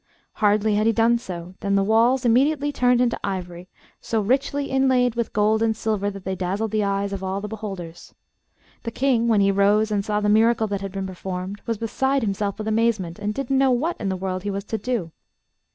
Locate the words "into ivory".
3.01-3.69